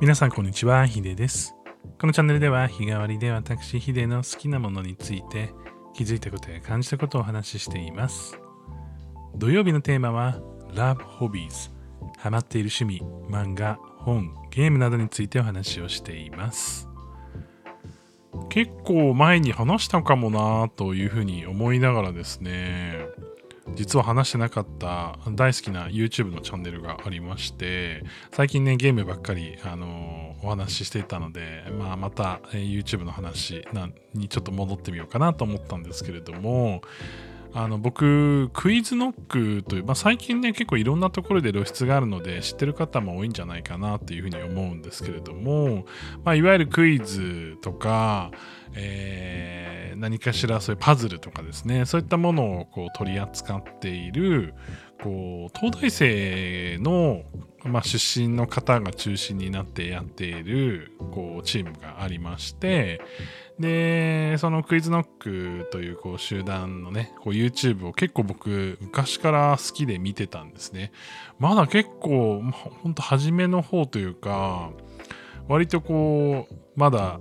[0.00, 1.56] 皆さんこんにちは、ヒデです。
[2.00, 5.52] このチャンネルでは日替わりで私ヒデの好きなものについて
[5.92, 8.38] 気づいたことや感じたことをお話ししています。
[9.34, 10.40] 土曜日のテーマは
[10.72, 11.72] Love Hobbies
[12.16, 16.88] ハマっている趣味、漫画、本、ゲームなどについてお話をしています。
[18.50, 23.08] 結構前に話したかもなというふうに思いながらですね
[23.74, 36.82] 実は話してなかった大好きな YouTube のチャンネルがありまして最近ねゲームばっかり、あのお話ししていたので、まあ、また、え YouTube の話なにちょっと戻ってみようかなと思ったんですけれども
[37.54, 45.86] あの僕クイズノックという、まあ、最近ね結構いろんなところで露出があるので知ってる方も多いんじゃないかなというふうに思うんですけれども、
[46.24, 48.30] まあ、いわゆるクイズとか、
[48.74, 54.54] えー何かしらそういうパズルとかですねそういったものをこう取り扱っている
[55.02, 57.22] こう東大生の、
[57.64, 63.00] まあ、出身の方が中心になってやっているこうチームがありまして
[63.58, 70.92] でそのクイズノックというこう集団のねこう YouTube を結構僕昔から好きで見てたんですね。
[71.40, 74.70] まだ結構ほんと初めの方というか
[75.48, 77.18] 割とこうまだ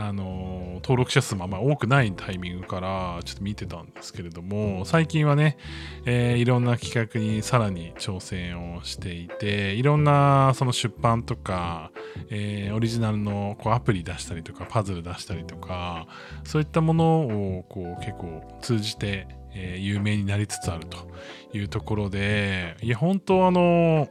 [0.00, 5.58] あの登録者数もあんま多くないタイミングからちょっと見てたんですけれども最近はね、
[6.06, 11.90] えーいろんな企画にさらに挑戦をしていていろんなその出版とか、
[12.30, 16.06] えーオリジナルのこうアプリ出したりとかパズル出したりとか
[16.44, 21.08] そういったものをこう結構通じて、えー有名になりつつあると
[21.52, 24.08] いうところでいや本当あの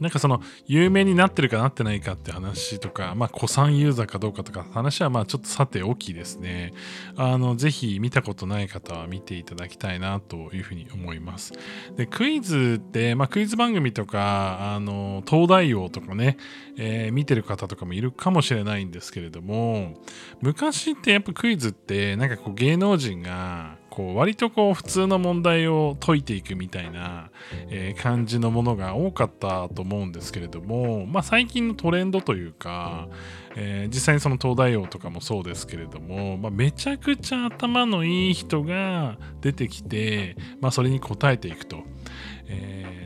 [0.00, 6.72] なんかその有名になってるかなってないかって話とか、まあ、古参ユーザーかどうかとか話はまあちょっとさておきですね。
[7.16, 11.52] あの、ぜひ見たことない方は見ていただきたいなというふうに思います。
[11.96, 16.36] で、クイズって、まあクイズ番組とか、あの、東大王とかね、
[16.76, 19.94] えー見てる方とかもいるかもしれないんですけれども、
[20.40, 27.30] 昔ってやっぱクイズってなんかこう芸能人がこう割とこう普通の問題を解いていくみたいな、
[27.70, 33.08] えー感じのものが多かったと思うんですけれども、まあ、最近のトレンドというか、
[33.56, 41.78] えー実際にその東大王とかもそうですけれども、まあ、めちゃくちゃ頭のいい人が出てきて、まあ、それに応えていくと。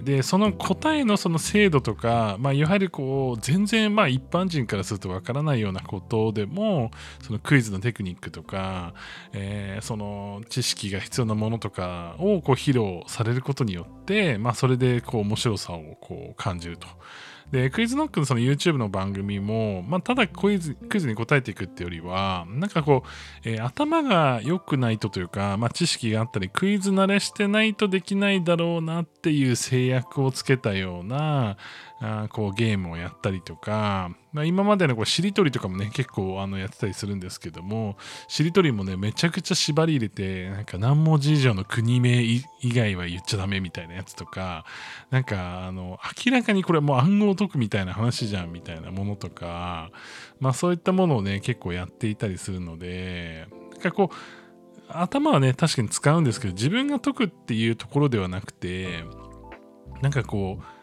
[0.03, 6.91] でその答えのその精度とか、まあ、いわゆるこう全然まあ一般人からするとわからないようなことでも
[7.23, 8.95] そのクイズのテクニックとか、
[9.33, 16.87] えーその知識が必要なものとかをこう披露されることによって、まあ、それでこう面白さをこう感じると。
[17.53, 31.57] でクイズノックのその YouTube の番組も、まあ、ただクイズクイズに答えていくっていうよりはなんかこう、えー頭が良くないとというか、まあ、知識があったりクイズ慣れしてないとできないだろうなっていう制約をつけたような
[32.01, 37.97] あこうゲームをやったりとか、まあ、今までのこうしりとりとかもね結構あのやってたりするんですけども
[38.29, 44.65] しりとりもねめちゃくちゃ縛り入れてなんか何文字以上の国名以外は言っちゃダメみたいなやつとか
[45.11, 49.91] なんかあの明らかにこれもう暗号を解くみたいな話じゃんみたいなものとか
[50.39, 54.15] まあそういったものをね結構やっていたりするのでなんかこう
[54.89, 59.05] 頭はね確かに使うんですけど自分が解くっていうところではなくて
[60.03, 60.80] なんかこう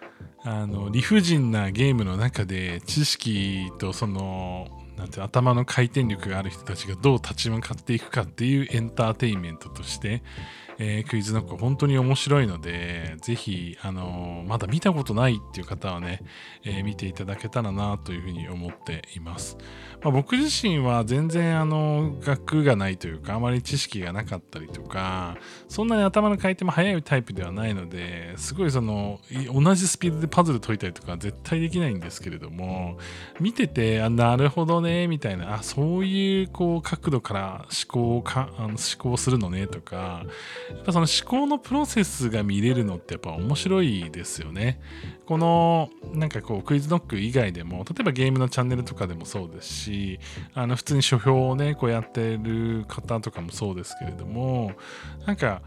[0.50, 10.24] あの理不尽なゲームの中で知識とそのなんて頭の回転力がある人たちがどう立ち向かっていくかっていうエンターテインメントとして、
[10.80, 16.22] えークイズノック本当に面白いのでぜひ、あのまだ見たことないっていう方はね、
[16.64, 19.58] えー見ていただけたらなというふうに思っています。
[20.02, 29.20] まあ、僕自身は全然あの学がないというかあまり知識がなかったりとかそんなに頭の回転も速いタイプではないのですごいその
[29.52, 32.98] 同じスピードでパズル解いたりとか絶対できないんですけれども
[33.40, 40.26] 見ててあなるほどねみたいなあそういうこう角度から思考をかあの思考するのねとか
[40.70, 44.80] やっぱその思考のプロセスが見れるのってやっぱ面白いですよね。
[45.26, 50.20] このなんかこうクイズノック以外でも例えばゲームのチャンネルとかでもそうですし
[50.54, 54.72] あの普通に書評をねこうやってる方とかもそうですけれども
[55.26, 55.62] なんか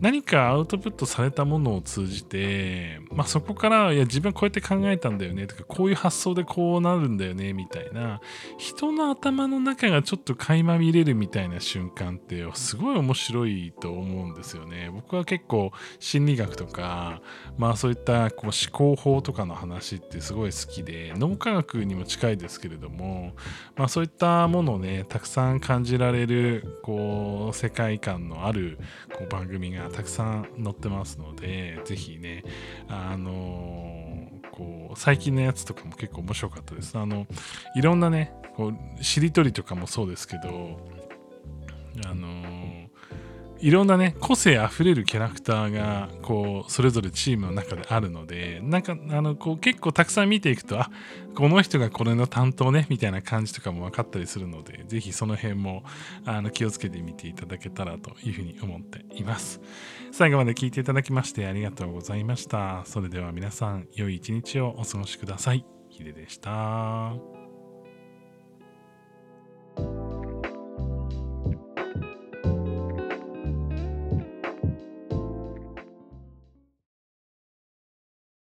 [0.00, 8.20] 何かアウトプットされたものを通じて、まあ、そこからいや自分はこうやって考えたんだよねとかこういう発想でこうなるんだよねみたいな
[8.58, 14.90] 人の頭の中がちょっと垣間見れるみたいな瞬間ってすごい面白いと思うんですよね。
[14.92, 17.20] 僕は結構心理学とか、
[17.58, 23.32] まあ、そういったこう思考法とかの話ってすごい好きで脳科学にも近いですけれども、
[23.76, 28.78] まあ、そういったものをねたくさん感じられるこう世界観のある
[29.14, 32.44] こう番組がたくさん載ってますのでぜひね
[32.88, 36.98] あのこう最近のやつとかも結構面白かったです。
[36.98, 37.26] あの
[37.74, 40.78] いろんなねこうしりとりとかもそうですけど
[42.06, 42.41] あの
[43.62, 50.90] いろんなね個性あふれるキャラクターがこうそれぞれチームの中であるのでなんかあのこう結構たくさん見ていくとあ
[51.36, 55.84] この人がこれの担当ねみたいな感じとかも分かったりするのでぜひその辺も
[56.26, 59.60] あの気をつけてみていただけたらというふうに思っています。
[60.10, 62.82] 最後まで聞いていただきましてありがとうございました。
[62.84, 65.64] それでは皆さん良い一日をお過ごしください。
[65.88, 67.41] ヒデでした。